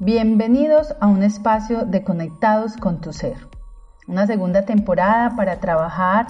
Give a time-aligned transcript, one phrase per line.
[0.00, 3.34] Bienvenidos a un espacio de Conectados con tu Ser.
[4.06, 6.28] Una segunda temporada para trabajar,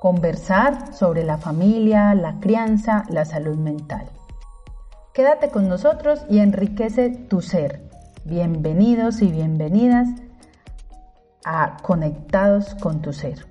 [0.00, 4.06] conversar sobre la familia, la crianza, la salud mental.
[5.12, 7.82] Quédate con nosotros y enriquece tu ser.
[8.24, 10.08] Bienvenidos y bienvenidas
[11.44, 13.44] a Conectados con tu Ser.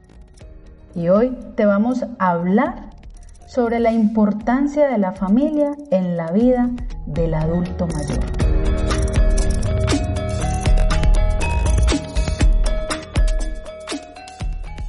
[0.96, 2.90] Y hoy te vamos a hablar
[3.46, 6.72] sobre la importancia de la familia en la vida
[7.06, 8.41] del adulto mayor.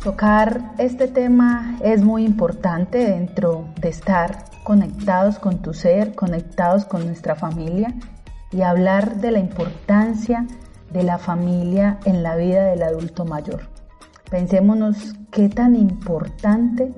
[0.03, 7.07] Tocar este tema es muy importante dentro de estar conectados con tu ser, conectados con
[7.07, 7.95] nuestra familia
[8.51, 10.45] y hablar de la importancia
[10.91, 13.69] de la familia en la vida del adulto mayor.
[14.29, 16.93] Pensémonos qué tan importante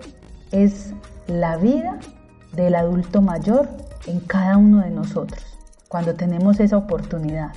[0.51, 0.95] es
[1.27, 1.99] la vida
[2.55, 3.69] del adulto mayor
[4.07, 5.45] en cada uno de nosotros,
[5.89, 7.53] cuando tenemos esa oportunidad.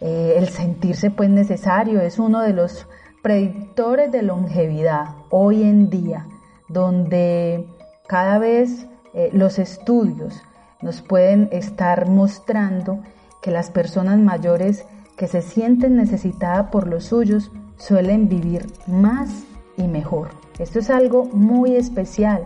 [0.00, 2.86] Eh, el sentirse pues necesario es uno de los
[3.22, 6.26] predictores de longevidad hoy en día,
[6.68, 7.66] donde
[8.06, 10.40] cada vez eh, los estudios
[10.80, 13.00] nos pueden estar mostrando
[13.42, 14.84] que las personas mayores
[15.16, 19.44] que se sienten necesitadas por los suyos suelen vivir más
[19.76, 20.28] y mejor.
[20.58, 22.44] Esto es algo muy especial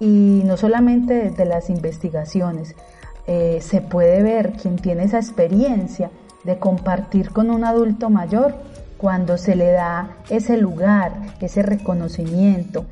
[0.00, 2.74] y no solamente desde las investigaciones,
[3.26, 6.10] eh, se puede ver quien tiene esa experiencia
[6.44, 8.54] de compartir con un adulto mayor
[8.98, 12.84] cuando se le da ese lugar, ese reconocimiento,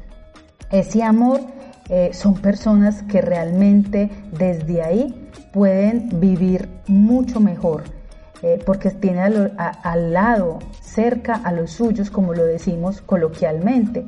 [0.71, 1.41] ese amor,
[1.89, 7.85] eh, son personas que realmente desde ahí pueden vivir mucho mejor,
[8.43, 14.05] eh, porque tiene al lado, cerca a los suyos, como lo decimos coloquialmente.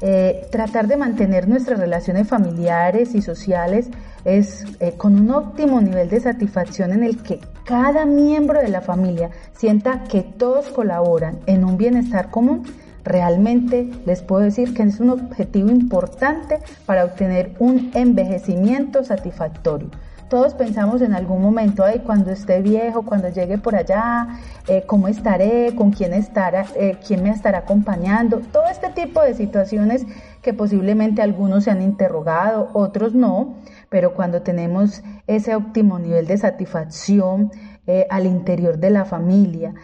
[0.00, 3.88] Eh, tratar de mantener nuestras relaciones familiares y sociales
[4.24, 4.64] es
[4.96, 10.04] con un óptimo nivel de satisfacción en el que cada miembro de la familia sienta
[10.04, 12.62] que todos colaboran en un bienestar común,
[13.04, 19.90] realmente les puedo decir que es un objetivo importante para obtener un envejecimiento satisfactorio.
[20.30, 24.28] Todos pensamos en algún momento, ay, cuando esté viejo, cuando llegue por allá,
[24.66, 29.34] eh, cómo estaré, con quién estará, eh, quién me estará acompañando, todo este tipo de
[29.34, 30.06] situaciones
[30.40, 33.56] que posiblemente algunos se han interrogado, otros no,
[33.88, 37.50] pero cuando tenemos ese óptimo nivel de satisfacción
[37.86, 39.74] eh, al interior de la familia,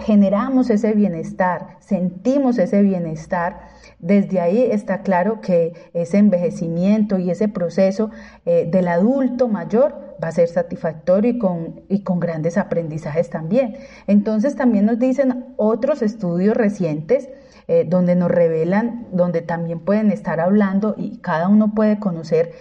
[0.00, 3.60] generamos ese bienestar, sentimos ese bienestar,
[4.00, 8.10] desde ahí está claro que ese envejecimiento y ese proceso
[8.44, 13.76] eh, del adulto mayor va a ser satisfactorio y con, y con grandes aprendizajes también.
[14.08, 17.28] Entonces también nos dicen otros estudios recientes
[17.68, 22.52] eh, donde nos revelan, donde también pueden estar hablando y cada uno puede conocer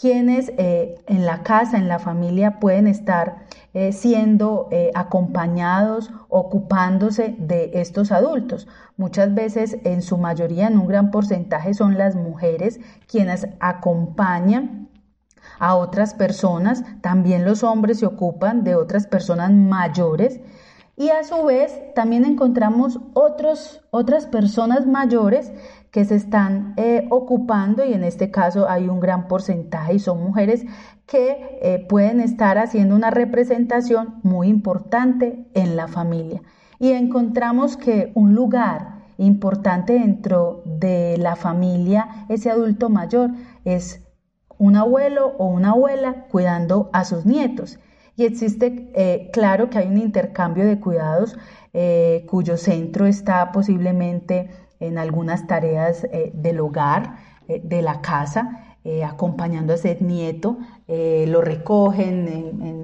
[0.00, 3.44] quienes eh, en la casa, en la familia pueden estar
[3.74, 8.66] eh, siendo eh, acompañados, ocupándose de estos adultos.
[8.96, 14.88] Muchas veces, en su mayoría, en un gran porcentaje, son las mujeres quienes acompañan
[15.58, 20.40] a otras personas, también los hombres se ocupan de otras personas mayores
[21.00, 25.50] y a su vez también encontramos otros, otras personas mayores
[25.90, 30.22] que se están eh, ocupando y en este caso hay un gran porcentaje y son
[30.22, 30.66] mujeres
[31.06, 36.42] que eh, pueden estar haciendo una representación muy importante en la familia.
[36.78, 43.30] Y encontramos que un lugar importante dentro de la familia, ese adulto mayor,
[43.64, 44.06] es
[44.58, 47.78] un abuelo o una abuela cuidando a sus nietos.
[48.20, 51.36] Y existe, eh, claro que hay un intercambio de cuidados
[52.26, 54.50] cuyo centro está posiblemente
[54.80, 57.16] en algunas tareas eh, del hogar,
[57.46, 60.58] eh, de la casa, eh, acompañando a ese nieto,
[60.88, 62.26] lo recogen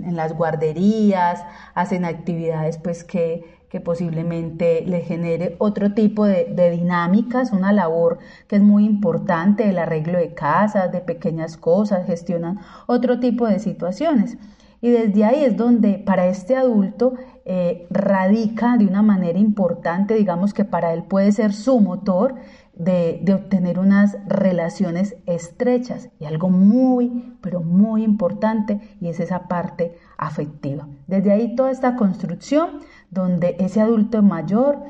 [0.05, 1.43] en, las guarderías,
[1.75, 8.17] hacen actividades pues que, posiblemente le genere otro tipo de, de, dinámicas, una labor
[8.47, 13.59] que es muy importante, el arreglo de casas, de pequeñas cosas, gestionan otro tipo de
[13.59, 14.39] situaciones.
[14.81, 17.15] Y desde ahí es donde para este adulto
[17.45, 22.35] eh, radica de una manera importante, digamos que para él puede ser su motor
[22.77, 29.95] de, obtener unas relaciones estrechas y algo muy, pero muy importante y es esa parte
[30.19, 30.87] afectiva.
[31.07, 32.81] Desde ahí toda esta construcción
[33.11, 34.83] donde ese adulto mayor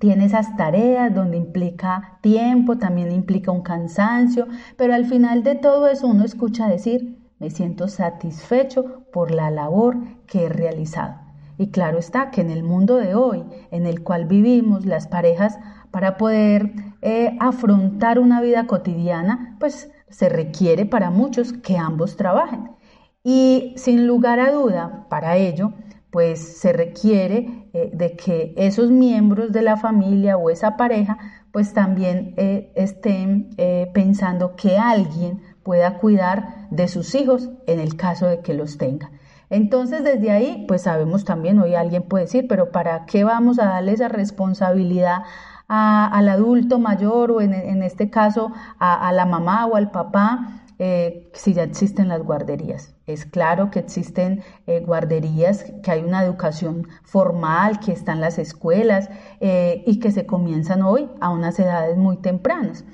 [0.00, 5.86] tiene esas tareas donde implica tiempo, también implica un cansancio, pero al final de todo
[5.86, 9.96] eso uno escucha decir, me siento satisfecho por la labor
[10.28, 11.16] que he realizado.
[11.58, 13.42] Y claro está que en el mundo de hoy,
[13.72, 15.58] en el cual vivimos, las parejas,
[15.90, 16.72] para poder
[17.02, 22.70] eh, afrontar una vida cotidiana, pues se requiere para muchos que ambos trabajen.
[23.24, 25.72] Y sin lugar a duda, para ello,
[26.12, 31.18] pues se requiere eh, de que esos miembros de la familia o esa pareja
[31.50, 33.50] pues también eh, estén
[33.92, 39.10] pensando que alguien pueda cuidar de sus hijos en el caso de que los tenga.
[39.50, 43.66] Entonces desde ahí pues sabemos también, hoy alguien puede decir, pero ¿para qué vamos a
[43.66, 45.22] darle esa responsabilidad
[45.68, 50.62] al adulto mayor o en, este caso a, a la mamá o al papá?
[50.84, 52.96] Eh, si ya existen las guarderías.
[53.06, 59.08] Es claro que existen eh, guarderías, que hay una educación formal, que están las escuelas
[59.38, 62.84] eh, y que se comienzan hoy a unas edades muy tempranas.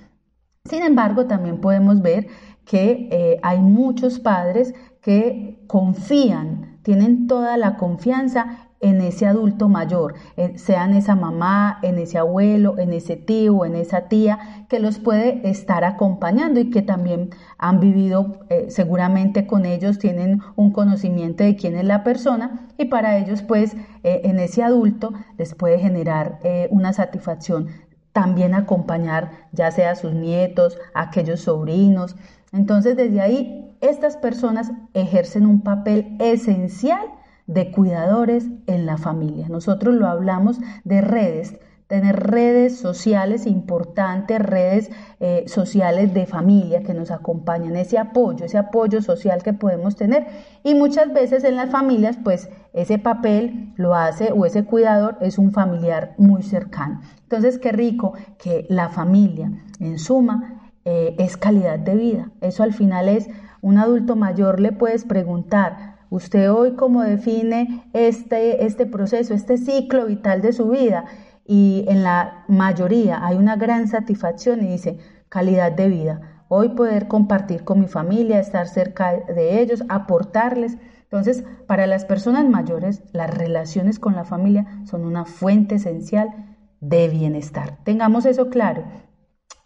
[0.67, 2.26] Sin embargo, también podemos ver
[2.69, 10.15] que hay muchos padres que confían, tienen toda la confianza en ese adulto mayor,
[10.55, 14.99] sea en esa mamá, en ese abuelo, en ese tío, en esa tía, que los
[14.99, 21.43] puede estar acompañando y que también han vivido eh, seguramente con ellos, tienen un conocimiento
[21.43, 23.75] de quién es la persona y para ellos pues
[24.05, 27.69] eh, en ese adulto les puede generar eh, una satisfacción
[28.12, 32.17] también acompañar ya sea a sus nietos, a aquellos sobrinos.
[32.53, 37.00] Entonces desde ahí estas personas ejercen un papel esencial
[37.47, 39.49] de cuidadores en la familia.
[39.49, 44.91] Nosotros lo hablamos de redes, tener redes sociales importantes, redes
[45.21, 50.27] eh, sociales de familia que nos acompañan, ese apoyo, ese apoyo social que podemos tener.
[50.62, 55.39] Y muchas veces en las familias, pues ese papel lo hace o ese cuidador es
[55.39, 57.01] un familiar muy cercano.
[57.23, 62.31] Entonces, qué rico que la familia, en suma, eh, es calidad de vida.
[62.41, 63.29] Eso al final es,
[63.61, 70.07] un adulto mayor le puedes preguntar, Usted hoy cómo define este, este proceso, este ciclo
[70.07, 71.05] vital de su vida
[71.45, 74.99] y en la mayoría hay una gran satisfacción y dice
[75.29, 76.45] calidad de vida.
[76.49, 80.79] Hoy poder compartir con mi familia, estar cerca de ellos, aportarles.
[81.03, 87.09] Entonces, para las personas mayores, las relaciones con la familia son una fuente esencial de
[87.09, 87.77] bienestar.
[87.85, 88.85] Tengamos eso claro,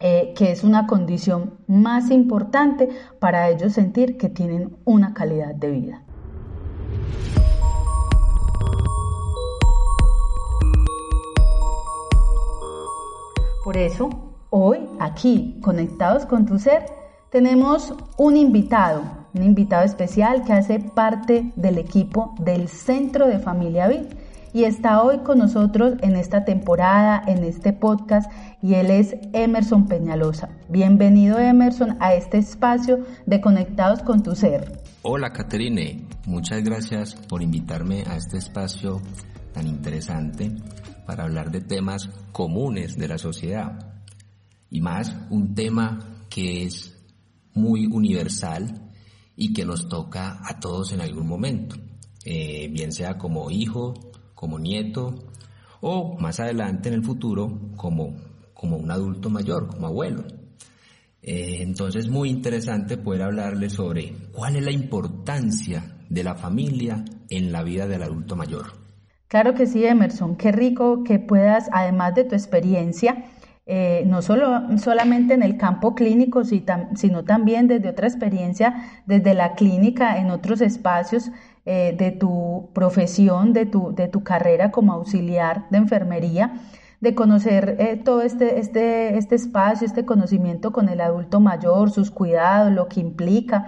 [0.05, 2.89] eh, que es una condición más importante
[3.19, 6.03] para ellos sentir que tienen una calidad de vida.
[13.63, 14.09] Por eso,
[14.49, 16.83] hoy aquí, conectados con tu ser,
[17.29, 19.03] tenemos un invitado,
[19.33, 24.07] un invitado especial que hace parte del equipo del Centro de Familia Vid
[24.53, 29.87] y está hoy con nosotros en esta temporada, en este podcast, y él es Emerson
[29.87, 30.49] Peñalosa.
[30.69, 34.79] Bienvenido Emerson a este espacio de Conectados con tu Ser.
[35.01, 39.01] Hola Caterine, muchas gracias por invitarme a este espacio
[39.53, 40.55] tan interesante
[41.07, 44.01] para hablar de temas comunes de la sociedad
[44.69, 46.95] y más un tema que es
[47.55, 48.91] muy universal
[49.35, 51.75] y que nos toca a todos en algún momento,
[52.23, 54.12] eh, bien sea como hijo,
[54.43, 55.15] como nieto
[55.79, 58.13] o más adelante en el futuro como,
[58.53, 60.25] como un adulto mayor, como abuelo.
[61.21, 67.53] Eh, entonces muy interesante poder hablarles sobre cuál es la importancia de la familia en
[67.53, 68.65] la vida del adulto mayor.
[69.29, 73.23] Claro que sí, Emerson, qué rico que puedas, además de tu experiencia,
[73.65, 79.53] eh, no solo, solamente en el campo clínico, sino también desde otra experiencia, desde la
[79.53, 81.31] clínica, en otros espacios
[81.65, 86.53] eh, de tu profesión, de tu, de tu carrera como auxiliar de enfermería,
[87.01, 92.11] de conocer eh, todo este, este, este espacio, este conocimiento con el adulto mayor, sus
[92.11, 93.67] cuidados, lo que implica,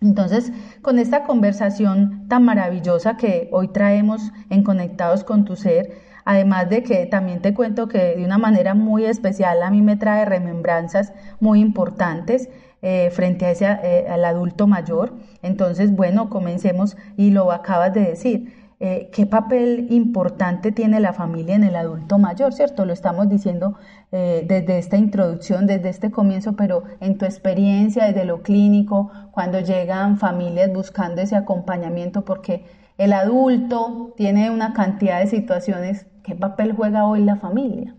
[0.00, 5.92] entonces, con esta conversación tan maravillosa que hoy traemos en Conectados con tu Ser,
[6.24, 9.96] además de que también te cuento que de una manera muy especial a mí me
[9.96, 12.48] trae remembranzas muy importantes
[12.82, 15.14] eh, frente a ese, eh, al adulto mayor.
[15.42, 18.60] Entonces, bueno, comencemos y lo acabas de decir.
[18.82, 22.86] Eh, qué papel importante tiene la familia en el adulto mayor, ¿cierto?
[22.86, 23.76] Lo estamos diciendo
[24.10, 29.60] eh, desde esta introducción, desde este comienzo, pero en tu experiencia, desde lo clínico, cuando
[29.60, 32.64] llegan familias buscando ese acompañamiento, porque
[32.96, 37.94] el adulto tiene una cantidad de situaciones, ¿qué papel juega hoy la familia?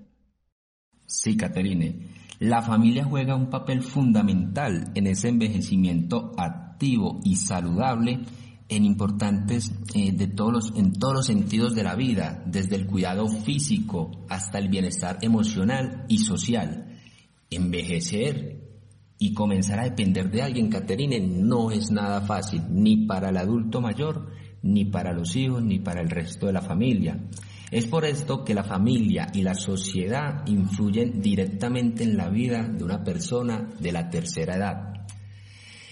[1.05, 2.10] Sí, Caterine.
[2.41, 8.21] La familia juega un papel fundamental en ese envejecimiento activo y saludable
[8.67, 12.87] en importantes eh, de todos los, en todos los sentidos de la vida, desde el
[12.87, 16.97] cuidado físico hasta el bienestar emocional y social.
[17.51, 18.71] Envejecer
[19.19, 23.81] y comenzar a depender de alguien, Caterine, no es nada fácil, ni para el adulto
[23.81, 24.31] mayor,
[24.63, 27.19] ni para los hijos, ni para el resto de la familia.
[27.71, 32.83] Es por esto que la familia y la sociedad influyen directamente en la vida de
[32.83, 34.93] una persona de la tercera edad.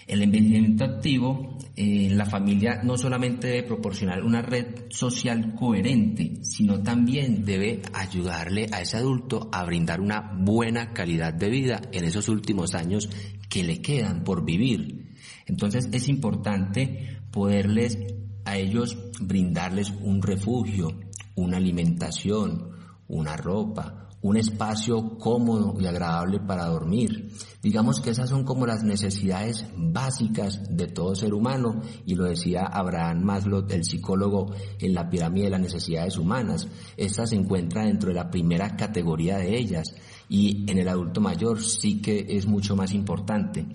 [0.05, 6.83] El envejecimiento activo eh, la familia no solamente debe proporcionar una red social coherente, sino
[6.83, 12.27] también debe ayudarle a ese adulto a brindar una buena calidad de vida en esos
[12.27, 13.09] últimos años
[13.47, 15.05] que le quedan por vivir.
[15.45, 17.97] Entonces es importante poderles
[18.43, 20.99] a ellos brindarles un refugio,
[21.39, 22.69] una alimentación,
[23.07, 27.31] una ropa, un espacio cómodo y agradable para dormir.
[27.61, 32.65] Digamos que esas son como las necesidades básicas de todo ser humano y lo decía
[32.65, 36.67] Abraham Maslow, el psicólogo, en la pirámide de las necesidades humanas.
[36.97, 39.95] Esta se encuentra dentro de la primera categoría de ellas
[40.27, 43.65] y en el adulto mayor sí que es mucho más importante.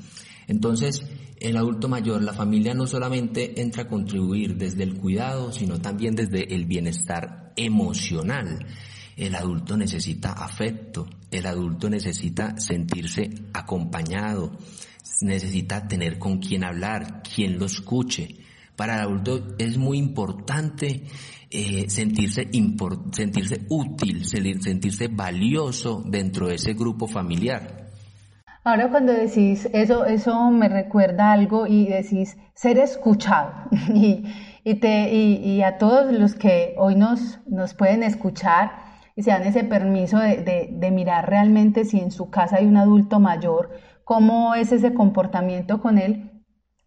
[0.46, 1.06] Entonces,
[1.40, 6.14] el adulto mayor, la familia no solamente entra a contribuir desde el cuidado, sino también
[6.14, 8.66] desde el bienestar emocional.
[9.16, 14.58] El adulto necesita afecto, el adulto necesita sentirse acompañado,
[15.20, 18.36] necesita tener con quien hablar, quien lo escuche.
[18.76, 21.04] Para el adulto es muy importante
[21.50, 22.48] eh, sentirse,
[23.12, 27.84] sentirse útil, sentirse valioso dentro de ese grupo familiar.
[28.64, 33.52] Ahora cuando decís eso, eso me recuerda algo y decís ser escuchado.
[34.64, 38.72] y, te, y, a todos los que hoy nos, nos pueden escuchar,
[39.16, 43.20] y se dan ese permiso de, mirar realmente si en su casa hay un adulto
[43.20, 43.70] mayor,
[44.04, 46.42] cómo es ese comportamiento con él.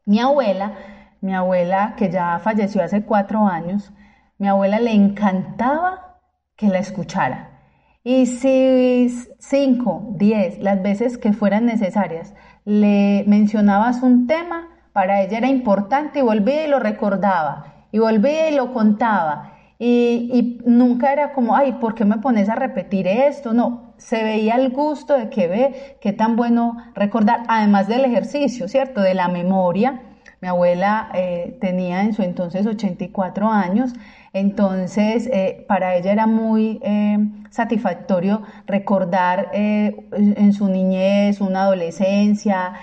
[0.06, 0.74] Mi abuela,
[1.22, 3.94] mi abuela que ya falleció hace cuatro años,
[4.38, 6.20] mi abuela le encantaba
[6.56, 7.62] que la escuchara.
[8.04, 12.34] Y si cinco, diez, las veces que fueran necesarias,
[12.66, 18.50] le mencionabas un tema, para ella era importante y volvía y lo recordaba, y volvía
[18.50, 19.54] y lo contaba.
[19.78, 23.54] Y, nunca era como, ay, ¿por qué me pones a repetir esto?
[23.54, 28.68] No, se veía el gusto de que ve, qué tan bueno recordar, además del ejercicio,
[28.68, 29.02] ¿cierto?
[29.02, 30.02] De la memoria.
[30.42, 33.94] Mi abuela eh, tenía en su entonces 84 años,
[34.34, 37.20] entonces eh, para ella era muy eh,
[37.52, 42.74] satisfactorio recordar en su niñez, una adolescencia,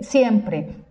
[0.00, 0.85] siempre.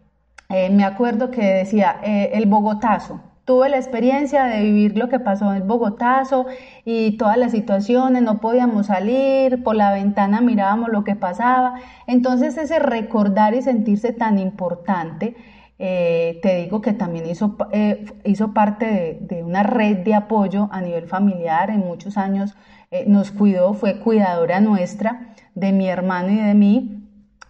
[0.71, 5.67] Me acuerdo que decía el Bogotazo, Tuve la experiencia de vivir lo que pasó en
[5.67, 6.47] Bogotazo
[6.83, 11.75] y todas las situaciones, no podíamos salir, por la ventana mirábamos lo que pasaba.
[12.07, 15.35] Entonces ese recordar y sentirse tan importante,
[15.77, 20.81] eh, te digo que también hizo, eh, hizo parte de, una red de apoyo a
[20.81, 22.55] nivel familiar, en muchos años
[22.89, 26.94] eh, nos cuidó, fue cuidadora nuestra de mi hermano y de mí.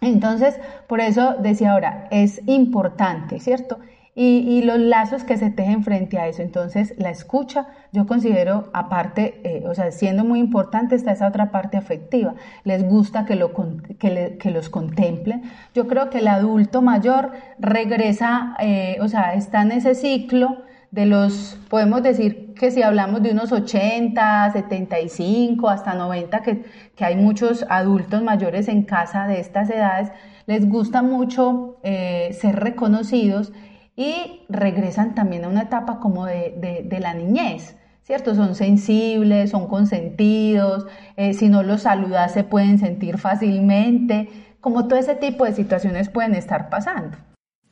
[0.00, 3.78] Entonces, por eso decía ahora, es importante, ¿cierto?
[4.18, 6.40] y, los lazos que se tejen frente a eso.
[6.40, 11.50] Entonces, la escucha, yo considero, aparte, eh, o sea, siendo muy importante, está esa otra
[11.50, 12.34] parte afectiva.
[12.64, 13.52] Les gusta que, lo,
[13.98, 15.42] que, los contemplen.
[15.74, 20.62] Yo creo que el adulto mayor regresa, eh, o sea, está en ese ciclo
[20.96, 26.64] de los, podemos decir que si hablamos de unos 80, 75, hasta 90, que,
[26.96, 30.10] que hay muchos adultos mayores en casa de estas edades,
[30.46, 33.52] les gusta mucho eh, ser reconocidos
[33.94, 37.76] y regresan también a una etapa como de, la niñez.
[38.02, 38.34] ¿Cierto?
[38.36, 40.86] Son sensibles, son consentidos,
[41.16, 44.28] eh, si no los saludas se pueden sentir fácilmente,
[44.60, 47.18] como todo ese tipo de situaciones pueden estar pasando.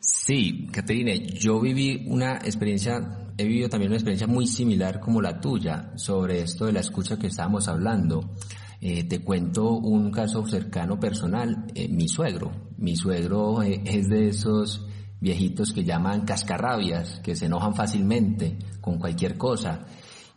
[0.07, 5.41] Sí, Caterine, yo viví una experiencia, he vivido también una experiencia muy similar como la
[5.41, 8.35] tuya sobre esto de la escucha que estábamos hablando.
[8.83, 12.53] Eh, te cuento un caso cercano personal, eh, mi suegro.
[12.77, 14.87] Mi suegro es de esos
[15.21, 19.87] viejitos que llaman cascarrabias, que se enojan fácilmente con cualquier cosa.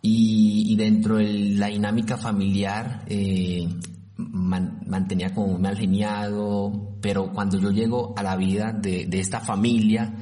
[0.02, 3.68] Y, dentro de la dinámica familiar eh,
[4.16, 10.14] mantenía como un mal geniado, pero cuando yo llego a la vida de, esta familia,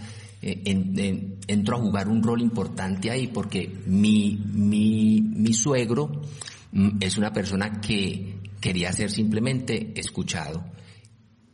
[0.42, 6.22] eh, entro a jugar un rol importante ahí porque mi, mi, mi suegro
[6.72, 10.64] mm, es una persona que quería ser simplemente escuchado.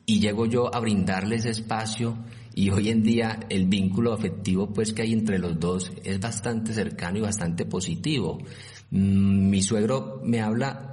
[0.05, 2.17] Y llego yo a brindarles espacio
[2.53, 6.73] y hoy en día el vínculo afectivo pues que hay entre los dos es bastante
[6.73, 8.39] cercano y bastante positivo.
[8.91, 10.90] Mm, mi suegro me habla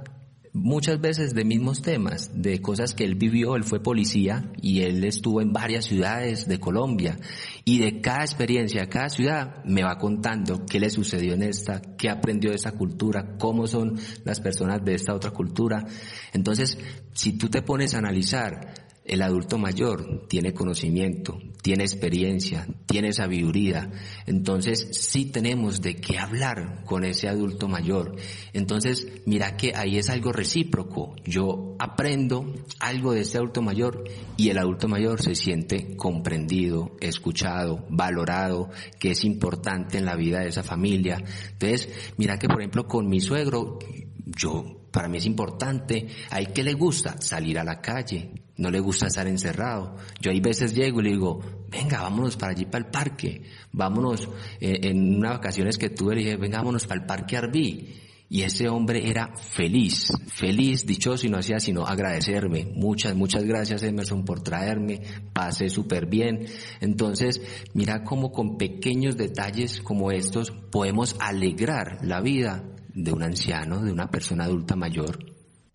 [0.53, 5.03] muchas veces de mismos temas, de cosas que él vivió, él fue policía y él
[5.03, 7.19] estuvo en varias ciudades de Colombia
[7.65, 12.09] y de cada experiencia, cada ciudad me va contando qué le sucedió en esta, qué
[12.09, 15.85] aprendió de esta cultura, cómo son las personas de esta otra cultura.
[16.33, 16.77] Entonces,
[17.13, 18.73] si tú te pones a analizar
[19.09, 23.91] El adulto mayor tiene conocimiento, tiene experiencia, tiene sabiduría.
[24.25, 28.15] Entonces sí tenemos de qué hablar con ese adulto mayor.
[28.53, 31.15] Entonces mira que ahí es algo recíproco.
[31.25, 34.03] Yo aprendo algo de ese adulto mayor
[34.37, 40.39] y el adulto mayor se siente comprendido, escuchado, valorado, que es importante en la vida
[40.39, 41.21] de esa familia.
[41.51, 43.79] Entonces mira que por ejemplo con mi suegro,
[44.25, 48.79] yo para mí es importante, hay que le gusta salir a la calle, no le
[48.79, 49.95] gusta estar encerrado.
[50.21, 51.39] Yo hay veces llego y le digo,
[51.69, 56.21] venga, vámonos para allí, para el parque, vámonos, eh, en unas vacaciones que tuve le
[56.21, 57.95] dije, venga, vámonos para el parque Arbí.
[58.31, 62.67] Y ese hombre era feliz, feliz, dichoso y no hacía sino agradecerme.
[62.75, 65.01] Muchas, muchas gracias Emerson por traerme,
[65.33, 66.45] pasé súper bien.
[66.79, 67.41] Entonces,
[67.73, 72.63] mira cómo con pequeños detalles como estos podemos alegrar la vida
[72.93, 75.17] de un anciano, de una persona adulta mayor.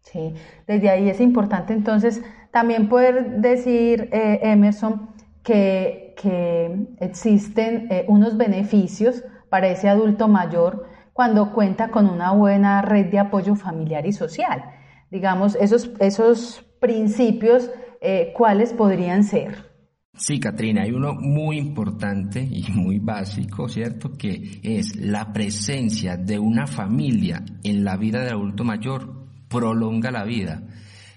[0.03, 0.33] Sí,
[0.69, 2.23] desde ahí es importante entonces
[2.55, 5.11] también poder decir, eh, Emerson,
[5.43, 12.81] que, que existen eh, unos beneficios para ese adulto mayor cuando cuenta con una buena
[12.81, 14.63] red de apoyo familiar y social.
[15.11, 19.73] Digamos, esos, esos principios, eh, ¿cuáles podrían ser?
[20.17, 24.13] Sí, Katrina, hay uno muy importante y muy básico, ¿cierto?
[24.17, 29.13] Que es la presencia de una familia en la vida del adulto mayor
[29.49, 30.63] prolonga la vida.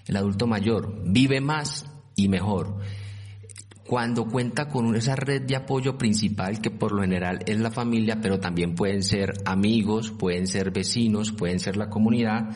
[0.08, 1.86] El adulto mayor vive más
[2.16, 2.78] y mejor.
[3.86, 8.18] Cuando cuenta con esa red de apoyo principal, que por lo general es la familia,
[8.20, 12.50] pero también pueden ser amigos, pueden ser vecinos, pueden ser la comunidad,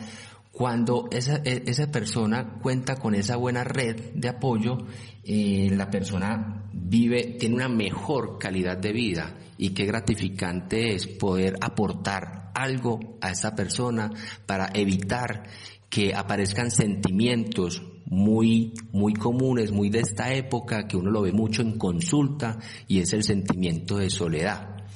[0.52, 4.76] cuando esa, e, persona cuenta con esa buena red de apoyo,
[5.24, 11.56] eh, la persona vive, tiene una mejor calidad de vida y qué gratificante es poder
[11.62, 14.10] aportar algo a esa persona
[14.44, 15.44] para evitar
[15.92, 21.60] que aparezcan sentimientos muy, muy comunes, muy de esta época, que uno lo ve mucho
[21.60, 22.58] en consulta,
[22.88, 24.86] y es el sentimiento de soledad.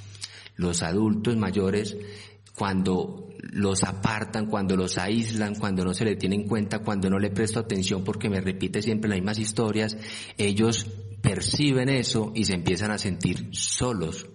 [0.55, 1.99] Los adultos mayores,
[2.57, 7.19] cuando los apartan, cuando los aíslan, cuando no se le tiene en cuenta, cuando no
[7.19, 9.99] le presto atención porque me repite siempre las mismas historias,
[10.39, 10.87] ellos
[11.21, 14.31] perciben eso y se empiezan a sentir solos,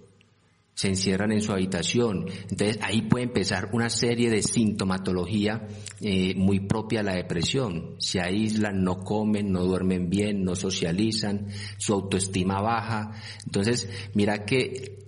[0.74, 2.26] se encierran en su habitación.
[2.50, 5.66] Entonces ahí puede empezar una serie de sintomatología
[6.00, 7.96] eh, muy propia a la depresión.
[7.98, 13.12] Se aíslan, no comen, no duermen bien, no socializan, su autoestima baja.
[13.44, 15.01] Entonces mira que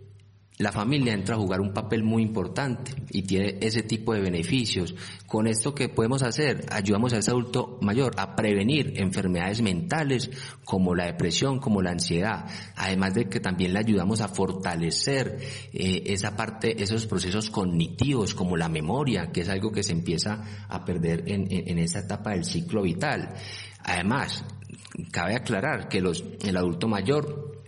[0.56, 4.94] la familia entra a jugar un papel muy importante y tiene ese tipo de beneficios.
[5.26, 10.30] Con esto que podemos hacer, ayudamos a ese adulto mayor a prevenir enfermedades mentales
[10.64, 12.44] como la depresión, como la ansiedad,
[12.76, 15.40] además de que también le ayudamos a fortalecer
[15.72, 20.66] eh, esa parte, esos procesos cognitivos como la memoria, que es algo que se empieza
[20.68, 23.34] a perder en, en, esa etapa del ciclo vital.
[23.80, 24.44] Además,
[25.10, 27.64] cabe aclarar que los, el adulto mayor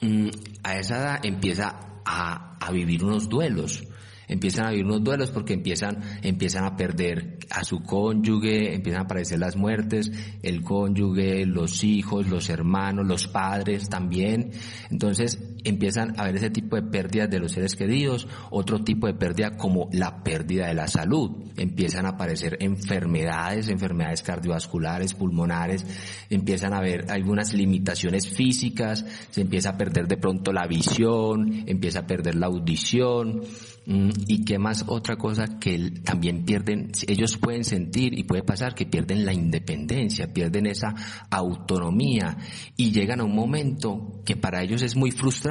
[0.00, 0.28] mm,
[0.62, 3.84] a esa edad empieza a, a vivir unos duelos
[4.30, 9.04] empiezan a vivir unos duelos porque empiezan, empiezan a perder a su cónyuge, empiezan a
[9.04, 14.52] aparecer las muertes, el cónyuge, los hijos, los hermanos, los padres también.
[14.88, 19.14] Entonces empiezan a haber ese tipo de pérdidas de los seres queridos, otro tipo de
[19.14, 21.30] pérdida como la pérdida de la salud.
[21.56, 25.84] Empiezan a aparecer enfermedades, enfermedades cardiovasculares, pulmonares,
[26.30, 32.00] empiezan a haber algunas limitaciones físicas, se empieza a perder de pronto la visión, empieza
[32.00, 33.42] a perder la audición,
[33.86, 38.74] mm, y qué más otra cosa que también pierden, ellos pueden sentir y puede pasar
[38.74, 40.94] que pierden la independencia, pierden esa
[41.30, 42.36] autonomía
[42.76, 45.49] y llegan a un momento que para ellos es muy frustrante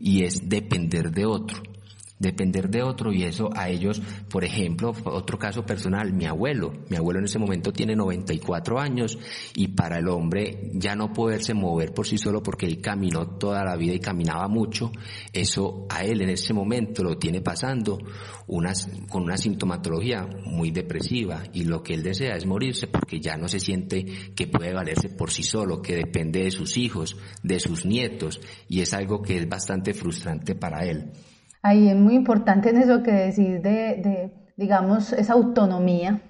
[0.00, 1.62] y es depender de otro
[2.22, 6.96] depender de otro y eso a ellos, por ejemplo, otro caso personal, mi abuelo, mi
[6.96, 9.18] abuelo en ese momento tiene 94 años
[9.54, 13.64] y para el hombre ya no poderse mover por sí solo porque él caminó toda
[13.64, 14.92] la vida y caminaba mucho,
[15.32, 17.98] eso a él en ese momento lo tiene pasando
[19.08, 23.48] con una sintomatología muy depresiva y lo que él desea es morirse porque ya no
[23.48, 24.04] se siente
[24.36, 28.80] que puede valerse por sí solo, que depende de sus hijos, de sus nietos y
[28.80, 31.10] es algo que es bastante frustrante para él.
[31.62, 36.20] Ahí es muy importante en eso que decís de, digamos, esa autonomía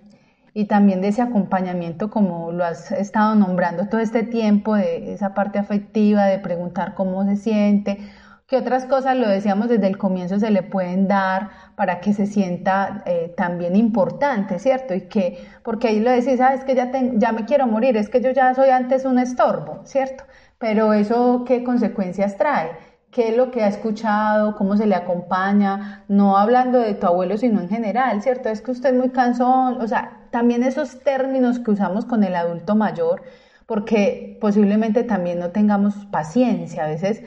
[0.55, 5.33] y también de ese acompañamiento como lo has estado nombrando todo este tiempo, de esa
[5.35, 7.99] parte afectiva, de preguntar cómo se siente,
[8.47, 12.27] qué otras cosas, lo decíamos desde el comienzo, se le pueden dar para que se
[12.27, 14.93] sienta eh, también importante, ¿cierto?
[14.95, 18.21] Y que, porque ahí lo decís, ah, que ya, ya me quiero morir, es que
[18.21, 20.25] yo ya soy antes un estorbo, ¿cierto?
[20.59, 22.73] Pero eso, ¿qué consecuencias trae?
[23.13, 27.37] Qué es lo que ha escuchado, cómo se le acompaña, no hablando de tu abuelo,
[27.37, 28.49] sino en general, ¿cierto?
[28.49, 32.35] Es que usted es muy cansón, o sea, también esos términos que usamos con el
[32.35, 33.23] adulto mayor,
[33.67, 36.85] porque posiblemente también no tengamos paciencia.
[36.85, 37.23] A veces,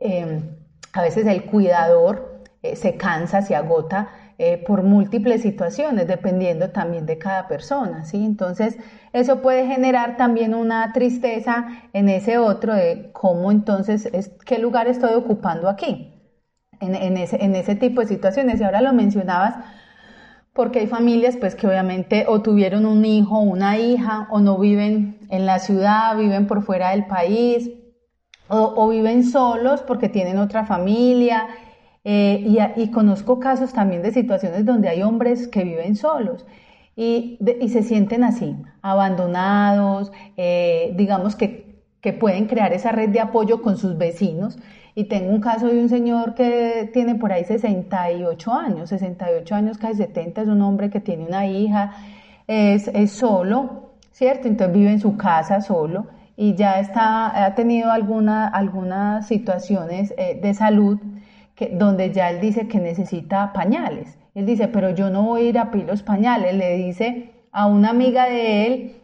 [0.00, 0.56] em,
[0.92, 7.06] a veces el cuidador eh, se cansa, se agota eh, por múltiples situaciones, dependiendo también
[7.06, 8.24] de cada persona, ¿sí?
[8.24, 8.76] Entonces,
[9.12, 14.88] eso puede generar también una tristeza en ese otro de cómo entonces, es, qué lugar
[14.88, 16.12] estoy ocupando aquí,
[16.80, 18.60] en, ese, en ese tipo de situaciones.
[18.60, 19.54] Y ahora lo mencionabas
[20.56, 25.18] porque hay familias pues que obviamente o tuvieron un hijo una hija o no viven
[25.28, 27.70] en la ciudad, viven por fuera del país
[28.48, 31.48] o, viven solos porque tienen otra familia
[32.08, 36.46] eh, y, conozco casos también de situaciones donde hay hombres que viven solos
[36.94, 37.36] y,
[37.68, 43.76] se sienten así, abandonados, eh, digamos que, que pueden crear esa red de apoyo con
[43.76, 44.56] sus vecinos
[44.94, 49.76] y tengo un caso de un señor que tiene por ahí 68 años, 68 años,
[49.76, 51.90] casi 70, es un hombre que tiene una hija,
[52.46, 54.46] es, solo, ¿cierto?
[54.46, 60.38] Entonces vive en su casa solo y ya está, ha tenido alguna, algunas situaciones eh,
[60.40, 61.00] de salud
[61.56, 64.18] que, donde ya él dice que necesita pañales.
[64.34, 66.54] Él dice, pero yo no voy a ir a pedir los pañales.
[66.54, 68.96] Le dice a una amiga de él,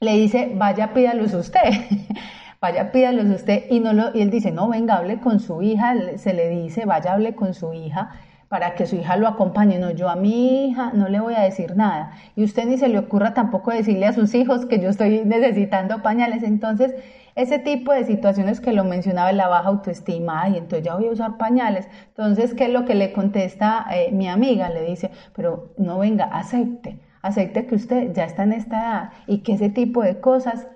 [0.00, 1.60] le dice, vaya, pídalos usted.
[2.60, 5.94] vaya, pídalos usted, y, no lo, y él dice, no, venga, hable con su hija,
[6.16, 8.12] se le dice, vaya, hable con su hija,
[8.48, 9.78] para que su hija lo acompañe.
[9.78, 12.12] No, yo a mi hija no le voy a decir nada.
[12.34, 16.02] Y usted ni se le ocurra tampoco decirle a sus hijos que yo estoy necesitando
[16.02, 16.42] pañales.
[16.42, 16.94] Entonces,
[17.34, 21.12] ese tipo de situaciones que lo mencionaba, la baja autoestima, y entonces ya voy a
[21.12, 21.88] usar pañales.
[22.08, 24.68] Entonces, ¿qué es lo que le contesta eh, mi amiga?
[24.68, 29.38] Le dice, pero no venga, acepte, acepte que usted ya está en esta edad y
[29.38, 30.66] que ese tipo de cosas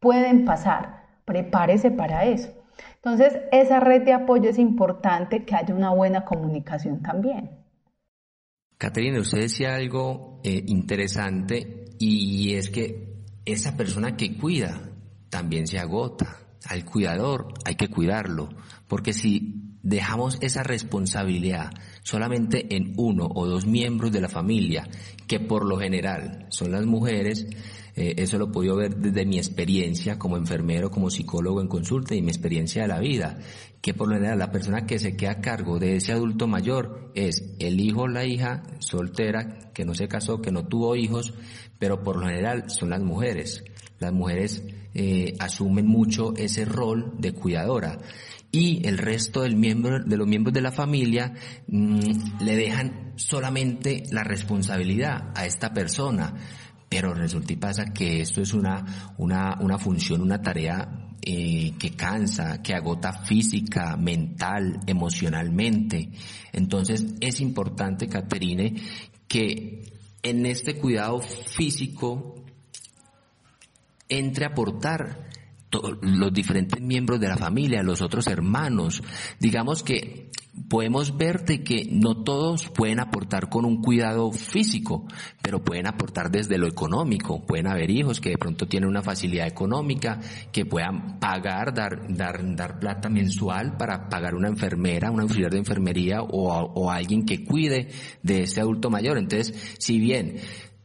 [0.00, 2.50] pueden pasar prepárese para eso.
[2.96, 7.50] Entonces, esa red de apoyo es importante que haya una buena comunicación también.
[8.78, 14.80] Caterina, usted decía algo eh, interesante y es que esa persona que cuida
[15.36, 16.38] también se agota.
[16.64, 18.48] Al cuidador hay que cuidarlo,
[18.88, 21.70] porque si dejamos esa responsabilidad
[22.02, 24.88] solamente en uno o dos miembros de la familia,
[25.26, 27.46] que por lo general son las mujeres,
[27.96, 32.22] eh, eso lo he ver desde mi experiencia como enfermero, como psicólogo en consulta y
[32.22, 33.38] mi experiencia de la vida,
[33.82, 37.12] que por lo general la persona que se queda a cargo de ese adulto mayor
[37.14, 41.34] es el hijo o la hija soltera que no se casó, que no tuvo hijos,
[41.78, 43.62] pero por lo general son las mujeres.
[43.98, 44.62] Las mujeres
[44.98, 47.98] eh, asumen mucho ese rol de cuidadora
[48.50, 51.34] y el resto del miembro, de los miembros de la familia
[51.66, 56.34] mm, le dejan solamente la responsabilidad a esta persona
[56.88, 61.90] pero resulta y pasa que esto es una, una, una función, una tarea eh, que
[61.90, 66.10] cansa, que agota física, mental, emocionalmente.
[66.52, 68.74] Entonces es importante, Caterine,
[69.26, 69.82] que
[70.22, 72.45] en este cuidado físico
[74.08, 75.26] entre aportar
[76.00, 79.02] los diferentes miembros de la familia, los otros hermanos.
[79.38, 80.30] Digamos que
[80.68, 85.06] podemos ver de que no todos pueden aportar con un cuidado físico,
[85.42, 87.44] pero pueden aportar desde lo económico.
[87.44, 90.18] Pueden haber hijos que de pronto tienen una facilidad económica,
[90.52, 95.58] que puedan pagar, dar, dar, dar plata mensual para pagar una enfermera, una auxiliar de
[95.58, 97.88] enfermería o, o alguien que cuide
[98.22, 99.18] de ese adulto mayor.
[99.18, 100.36] Entonces, si bien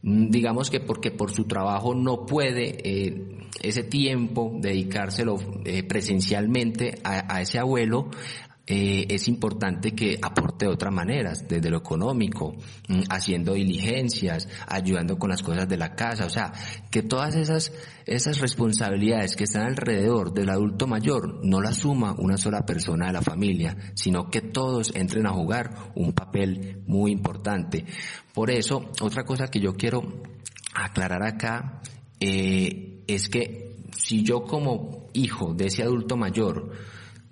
[0.04, 7.42] digamos que porque por su trabajo no puede eh, ese tiempo dedicárselo eh, presencialmente a,
[7.42, 8.10] ese abuelo,
[8.74, 12.56] eh, es importante que aporte de otras maneras, desde lo económico,
[12.88, 16.54] mm, haciendo diligencias, ayudando con las cosas de la casa, o sea,
[16.90, 17.74] que todas esas,
[18.06, 23.12] esas responsabilidades que están alrededor del adulto mayor no las suma una sola persona de
[23.12, 27.84] la familia, sino que todos entren a jugar un papel muy importante.
[28.34, 30.02] Por eso, otra cosa que yo quiero
[30.74, 31.82] aclarar acá
[32.22, 36.72] eh, es que si yo como hijo de ese adulto mayor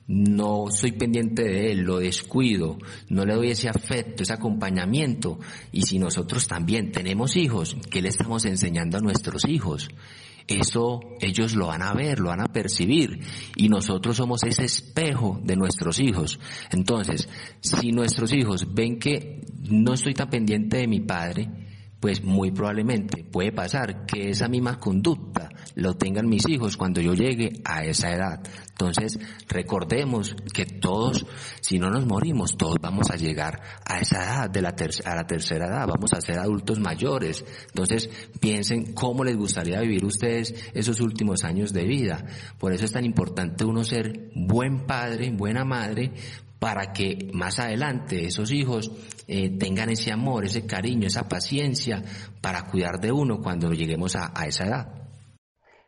[0.10, 5.40] no soy pendiente de él, lo descuido, no le doy ese afecto, ese acompañamiento.
[5.72, 9.88] Y si nosotros también tenemos hijos, ¿qué le estamos enseñando a nuestros hijos?
[10.48, 13.20] Eso ellos lo van a ver, lo van a percibir
[13.56, 16.40] y nosotros somos ese espejo de nuestros hijos.
[16.72, 17.30] Entonces,
[17.62, 21.69] si nuestros hijos ven que no estoy tan pendiente de mi padre,
[22.00, 27.14] pues muy probablemente puede pasar que esa misma conducta lo tengan mis hijos cuando yo
[27.14, 28.42] llegue a esa edad.
[28.72, 31.26] Entonces, recordemos que todos,
[31.62, 35.28] si no nos morimos, todos vamos a llegar a esa edad, de la a la
[35.28, 37.44] tercera edad, vamos a ser adultos mayores.
[37.68, 38.10] Entonces,
[38.40, 42.26] piensen cómo les gustaría vivir ustedes esos últimos años de vida.
[42.58, 46.14] Por eso es tan importante uno ser buen padre, buena madre,
[46.60, 48.92] para que más adelante esos hijos
[49.28, 52.04] eh, tengan ese amor, ese cariño, esa paciencia
[52.42, 54.88] para cuidar de uno cuando lleguemos a, esa edad.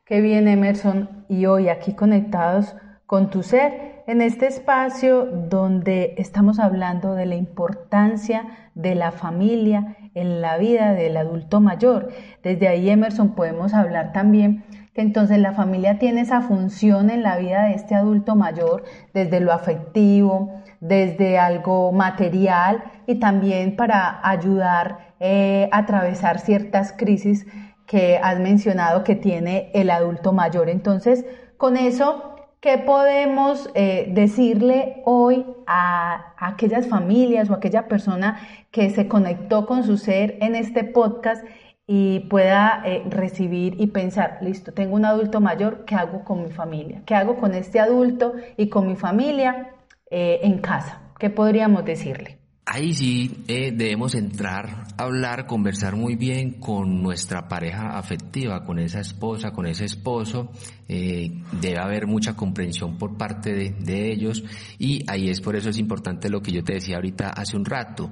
[0.06, 6.60] Qué bien Emerson y hoy aquí conectados con tu ser en este espacio donde estamos
[6.60, 12.10] hablando de la importancia de la familia en la vida del adulto mayor.
[12.44, 17.38] Desde ahí Emerson podemos hablar también que entonces la familia tiene esa función en la
[17.38, 25.14] vida de este adulto mayor desde lo afectivo, desde algo material y también para ayudar
[25.20, 27.46] eh, a atravesar ciertas crisis
[27.86, 30.70] que has mencionado que tiene el adulto mayor.
[30.70, 31.26] Entonces,
[31.58, 38.40] con eso, ¿qué podemos eh, decirle hoy a, aquellas familias o a aquella persona
[38.72, 41.46] que se conectó con su ser en este podcast
[41.86, 46.50] y pueda eh, recibir y pensar, listo, tengo un adulto mayor, ¿qué hago con mi
[46.52, 47.04] familia?
[47.06, 49.76] ¿Qué hago con este adulto y con mi familia
[50.12, 51.02] eh, en casa?
[51.18, 52.38] ¿Qué podríamos decirle?
[52.66, 59.00] Ahí sí eh, debemos entrar, hablar, conversar muy bien con nuestra pareja afectiva, con esa
[59.00, 60.52] esposa, con ese esposo.
[60.94, 64.44] Eh, debe haber mucha comprensión por parte de, ellos
[64.78, 67.64] y ahí es por eso es importante lo que yo te decía ahorita hace un
[67.64, 68.12] rato,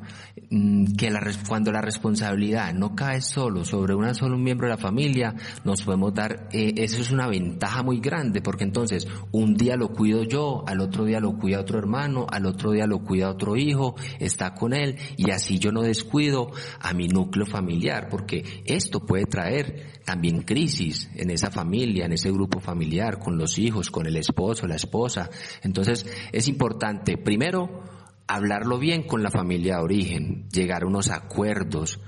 [0.50, 1.12] mm, que
[1.46, 6.14] cuando la responsabilidad no cae solo sobre una solo miembro de la familia, nos podemos
[6.14, 10.64] dar, eh, eso es una ventaja muy grande porque entonces un día lo cuido yo,
[10.66, 14.54] al otro día lo cuida otro hermano, al otro día lo cuida otro hijo, está
[14.54, 20.00] con él y así yo no descuido a mi núcleo familiar, porque esto puede traer
[20.06, 22.69] también crisis en esa familia, en ese grupo familiar,
[23.20, 25.30] con los hijos, con el esposo, la esposa.
[25.64, 27.84] Entonces es importante, primero,
[28.28, 32.00] hablarlo bien con la familia de origen, llegar a unos acuerdos,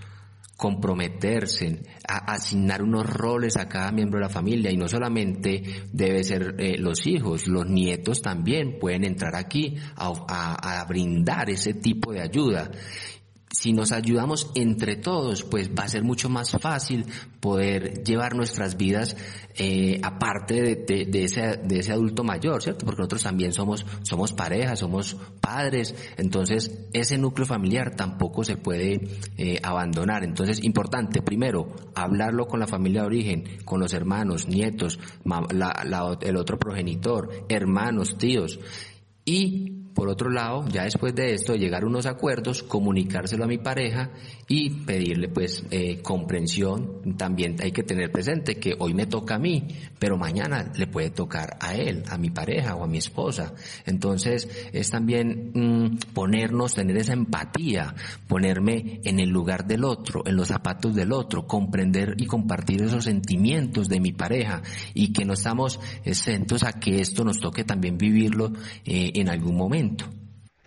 [0.55, 6.23] comprometerse, a asignar unos roles a cada miembro de la familia y no solamente debe
[6.23, 12.21] ser eh, los hijos, los nietos también pueden entrar aquí a brindar ese tipo de
[12.21, 12.69] ayuda
[13.51, 17.05] si nos ayudamos entre todos, pues va a ser mucho más fácil
[17.39, 19.17] poder llevar nuestras vidas
[19.55, 22.85] eh, aparte de, ese, de ese adulto mayor, ¿cierto?
[22.85, 29.01] Porque nosotros también somos, somos parejas, somos padres, entonces ese núcleo familiar tampoco se puede
[29.37, 30.23] eh, abandonar.
[30.23, 34.97] Entonces, importante, primero, hablarlo con la familia de origen, con los hermanos, nietos,
[36.21, 38.59] el otro progenitor, hermanos, tíos,
[39.25, 43.57] y por otro lado, ya después de esto, llegar a unos acuerdos, comunicárselo a mi
[43.57, 44.11] pareja
[44.47, 47.15] y pedirle pues eh, comprensión.
[47.17, 49.67] También hay que tener presente que hoy me toca a mí,
[49.99, 53.53] pero mañana le puede tocar a él, a mi pareja o a mi esposa.
[53.85, 57.93] Entonces es también mm, ponernos, tener esa empatía,
[58.27, 63.03] ponerme en el lugar del otro, en los zapatos del otro, comprender y compartir esos
[63.03, 64.61] sentimientos de mi pareja
[64.93, 68.51] y que no estamos exentos a que esto nos toque también vivirlo
[68.85, 69.80] eh, en algún momento.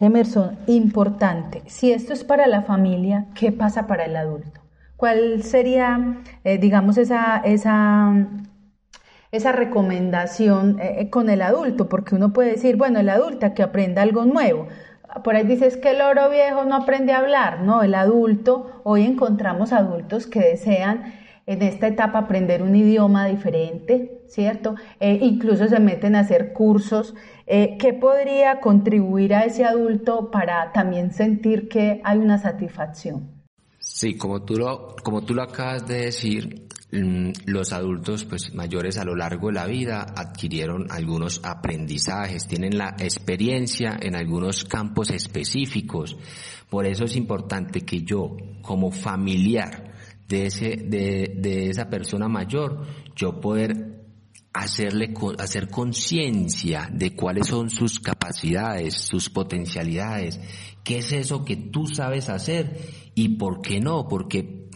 [0.00, 1.62] Emerson, importante.
[1.66, 4.60] Si esto es para la familia, ¿qué pasa para el adulto?
[4.96, 8.26] ¿Cuál sería, eh, digamos, esa, esa,
[9.32, 11.88] esa recomendación eh, eh, con el adulto?
[11.88, 14.68] Porque uno puede decir, bueno, el adulto que aprenda algo nuevo.
[15.22, 19.04] Por ahí dices que el oro viejo no aprende a hablar, no, el adulto, hoy
[19.04, 21.14] encontramos adultos que desean
[21.46, 24.74] en esta etapa aprender un idioma diferente, ¿cierto?
[25.00, 27.14] Eh, incluso se meten a hacer cursos.
[27.46, 33.34] Eh, ¿Qué podría contribuir a ese adulto para también sentir que hay una satisfacción?
[33.78, 38.96] Sí, como tú lo, como tú lo acabas de decir, mm, los adultos pues mayores
[38.98, 45.10] a lo largo de la vida adquirieron algunos aprendizajes, tienen la experiencia en algunos campos
[45.10, 46.16] específicos.
[46.70, 49.92] Por eso es importante que yo, como familiar,
[50.28, 54.03] de, ese, de, de esa persona mayor, yo poder
[54.54, 60.40] hacerle, hacer conciencia de cuáles son sus capacidades, sus potencialidades,
[60.84, 62.78] qué es eso que tú sabes hacer
[63.14, 64.68] y por qué no, porque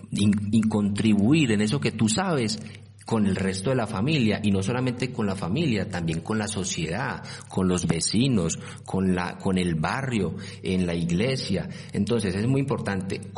[0.69, 2.59] contribuir en eso que tú sabes
[3.07, 6.49] con el resto de la familia y no solamente con la familia, también con la
[6.49, 11.69] sociedad, con los vecinos, con la con el barrio, en la iglesia.
[11.93, 13.31] Entonces es muy importante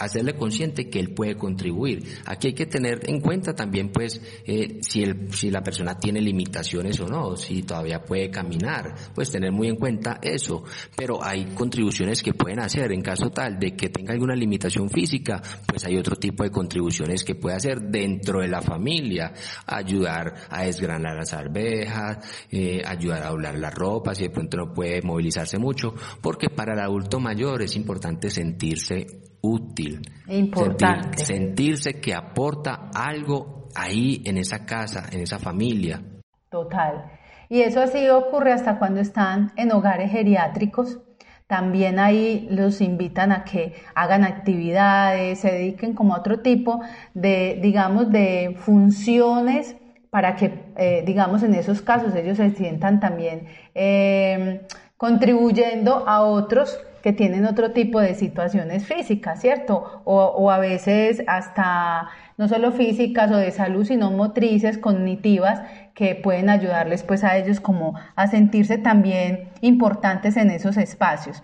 [0.00, 2.02] hacerle consciente que él puede contribuir.
[2.24, 6.20] Aquí hay que tener en cuenta también, pues, eh, si, el, si la persona tiene
[6.20, 10.64] limitaciones o no, si todavía puede caminar, pues tener muy en cuenta eso.
[10.96, 15.42] Pero hay contribuciones que pueden hacer en caso tal de que tenga alguna limitación física,
[15.66, 19.34] pues hay otro tipo de contribuciones que puede hacer dentro de la familia,
[19.66, 22.18] ayudar a desgranar las arvejas,
[22.50, 26.72] eh, ayudar a doblar la ropa, si de pronto no puede movilizarse mucho, porque para
[26.72, 30.00] el adulto mayor es importante sentirse útil.
[30.28, 31.24] Importante.
[31.24, 36.00] sentirse que aporta algo ahí en esa casa, en esa familia.
[36.48, 37.12] Total.
[37.48, 40.98] Y eso así ocurre hasta cuando están en hogares geriátricos.
[41.46, 46.80] También ahí los invitan a que hagan actividades, se dediquen como a otro tipo
[47.12, 49.76] de, digamos, de funciones
[50.10, 56.78] para que, eh, digamos, en esos casos ellos se sientan también eh, contribuyendo a otros
[57.02, 60.02] que tienen otro tipo de situaciones físicas, ¿cierto?
[60.04, 65.62] O, a veces hasta no solo físicas o de salud, sino motrices, cognitivas,
[65.94, 71.42] que pueden ayudarles pues a ellos como a sentirse también importantes en esos espacios.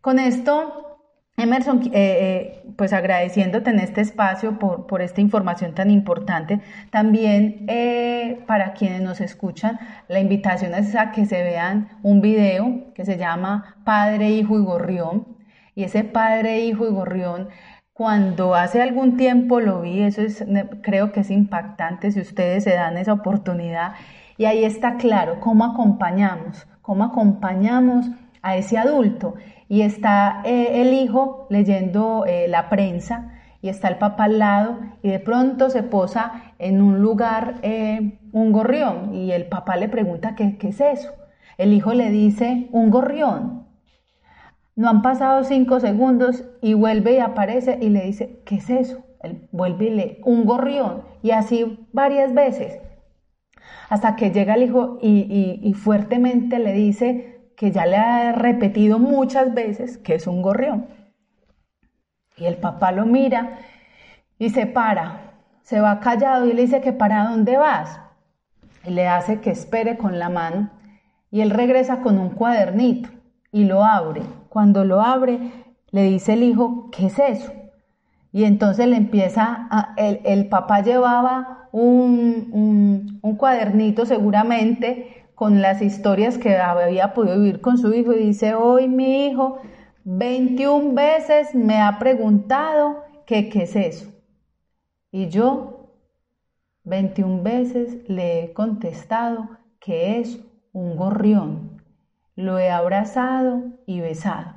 [0.00, 0.85] Con esto
[1.38, 6.60] Emerson, eh, eh, pues agradeciéndote en este espacio por, por, esta información tan importante.
[6.90, 12.92] También eh, para quienes nos escuchan, la invitación es a que se vean un video
[12.94, 15.36] que se llama Padre, Hijo y Gorrión.
[15.74, 17.48] Y ese Padre, Hijo y Gorrión,
[17.92, 20.42] cuando hace algún tiempo lo vi, eso es,
[20.82, 23.92] creo que es impactante si ustedes se dan esa oportunidad.
[24.38, 28.06] Y ahí está claro cómo acompañamos, cómo acompañamos
[28.46, 29.34] a ese adulto
[29.68, 34.78] y está eh, el hijo leyendo eh, la prensa y está el papá al lado
[35.02, 39.88] y de pronto se posa en un lugar eh, un gorrión y el papá le
[39.88, 41.12] pregunta ¿qué, qué es eso.
[41.58, 43.66] El hijo le dice un gorrión.
[44.76, 49.02] No han pasado cinco segundos y vuelve y aparece y le dice ¿qué es eso?
[49.24, 52.78] Él vuelve y le un gorrión y así varias veces
[53.88, 58.98] hasta que llega el hijo y, y fuertemente le dice que ya le ha repetido
[58.98, 60.86] muchas veces que es un gorrión.
[62.36, 63.58] Y el papá lo mira
[64.38, 67.98] y se para, se va callado y le dice que para dónde vas.
[68.84, 70.70] Y le hace que espere con la mano
[71.30, 73.08] y él regresa con un cuadernito
[73.50, 74.22] y lo abre.
[74.48, 75.38] Cuando lo abre,
[75.90, 77.52] le dice el hijo, ¿qué es eso?
[78.32, 86.38] Y entonces le empieza, a, el, papá llevaba un, un cuadernito seguramente con las historias
[86.38, 89.60] que había podido vivir con su hijo y dice, hoy mi hijo
[90.04, 94.10] 21 veces me ha preguntado qué es eso.
[95.12, 95.90] Y yo
[96.84, 100.40] 21 veces le he contestado que es
[100.72, 101.82] un gorrión.
[102.34, 104.54] Lo he abrazado y besado.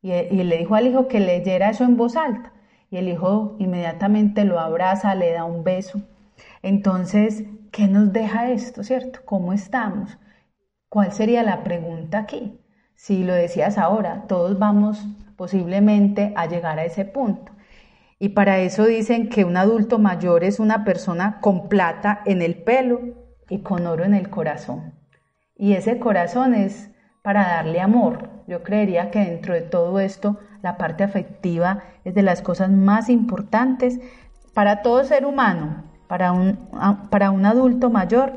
[0.00, 2.52] Y, y le dijo al hijo que leyera eso en voz alta.
[2.88, 6.02] Y el hijo inmediatamente lo abraza, le da un beso.
[6.62, 9.18] Entonces, ¿Qué nos deja esto, cierto?
[9.24, 10.16] ¿Cómo estamos?
[10.88, 12.60] ¿Cuál sería la pregunta aquí?
[12.94, 17.50] Si lo decías ahora, todos vamos posiblemente a llegar a ese punto.
[18.20, 22.62] Y para eso dicen que un adulto mayor es una persona con plata en el
[22.62, 23.00] pelo
[23.48, 24.94] y con oro en el corazón.
[25.56, 28.30] Y ese corazón es para darle amor.
[28.46, 33.08] Yo creería que dentro de todo esto, la parte afectiva es de las cosas más
[33.08, 33.98] importantes
[34.54, 36.56] para todo ser humano, para un,
[37.10, 38.34] para un adulto mayor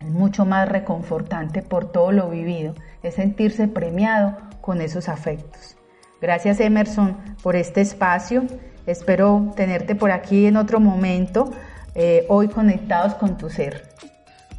[0.00, 5.76] es mucho más reconfortante por todo lo vivido, es sentirse premiado con esos afectos.
[6.20, 8.42] Gracias Emerson por este espacio,
[8.86, 11.48] espero tenerte por aquí en otro momento,
[11.94, 13.84] eh, hoy conectados con tu ser.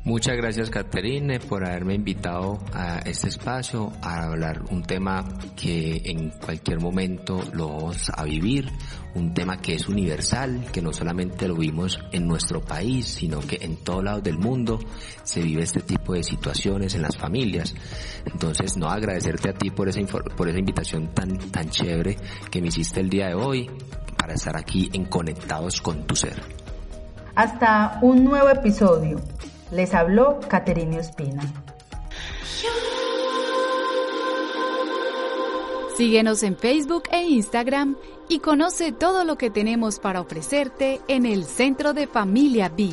[0.07, 6.29] Muchas gracias, Caterine, por haberme invitado a este espacio a hablar un tema que en
[6.29, 8.71] cualquier momento lo vamos a vivir,
[9.15, 13.57] un tema que es universal, que no solamente lo vimos en nuestro país, sino que
[13.59, 14.79] en todo lado del mundo
[15.23, 17.75] se vive este tipo de situaciones en las familias.
[18.23, 19.99] Entonces, no agradecerte a ti por esa,
[20.37, 22.15] por esa invitación tan, tan chévere
[22.49, 23.69] que me hiciste el día de hoy
[24.17, 26.41] para estar aquí en Conectados con tu Ser.
[27.35, 29.19] Hasta un nuevo episodio.
[29.71, 31.43] Les habló Caterina Espina.
[35.97, 37.97] Síguenos en Facebook e Instagram
[38.29, 42.91] y conoce todo lo que tenemos para ofrecerte en el Centro de Familia B.